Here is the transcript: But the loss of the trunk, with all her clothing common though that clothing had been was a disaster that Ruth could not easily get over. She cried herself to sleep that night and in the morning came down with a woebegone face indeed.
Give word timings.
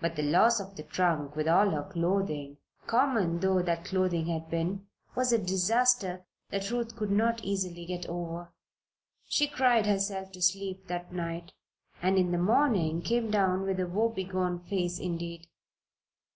But 0.00 0.16
the 0.16 0.22
loss 0.22 0.58
of 0.58 0.76
the 0.76 0.82
trunk, 0.82 1.36
with 1.36 1.46
all 1.46 1.68
her 1.68 1.82
clothing 1.82 2.56
common 2.86 3.40
though 3.40 3.60
that 3.60 3.84
clothing 3.84 4.24
had 4.24 4.48
been 4.48 4.86
was 5.14 5.34
a 5.34 5.38
disaster 5.38 6.24
that 6.48 6.70
Ruth 6.70 6.96
could 6.96 7.10
not 7.10 7.44
easily 7.44 7.84
get 7.84 8.06
over. 8.08 8.54
She 9.26 9.46
cried 9.46 9.84
herself 9.84 10.32
to 10.32 10.40
sleep 10.40 10.86
that 10.86 11.12
night 11.12 11.52
and 12.00 12.16
in 12.16 12.32
the 12.32 12.38
morning 12.38 13.02
came 13.02 13.30
down 13.30 13.60
with 13.64 13.78
a 13.78 13.86
woebegone 13.86 14.60
face 14.60 14.98
indeed. 14.98 15.46